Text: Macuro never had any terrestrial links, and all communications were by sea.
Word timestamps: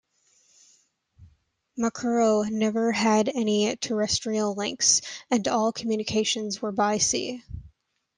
Macuro 1.77 2.49
never 2.49 2.91
had 2.91 3.29
any 3.29 3.75
terrestrial 3.75 4.55
links, 4.55 5.01
and 5.29 5.47
all 5.47 5.71
communications 5.71 6.59
were 6.59 6.71
by 6.71 6.97
sea. 6.97 7.43